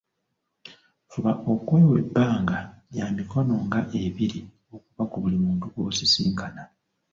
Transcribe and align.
Fuba 1.11 1.31
okwewa 1.53 1.95
ebbanga 2.03 2.57
lya 2.91 3.07
mikono 3.17 3.53
nga 3.65 3.79
ebiri 4.03 4.39
okuva 4.75 5.03
ku 5.11 5.17
buli 5.21 5.37
muntu 5.45 5.65
gw’osisinkana. 5.73 6.63